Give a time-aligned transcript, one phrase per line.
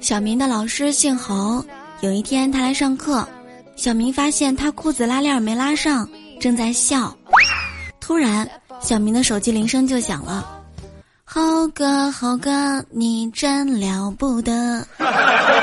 [0.00, 1.64] 小明的老师姓侯，
[2.00, 3.26] 有一天他来上课，
[3.76, 6.08] 小明发现他裤子拉链没拉上，
[6.40, 7.14] 正在笑。
[8.00, 8.48] 突然，
[8.80, 10.48] 小明的手机铃声就响了
[11.24, 14.86] ，“猴哥，猴哥，你真了不得。”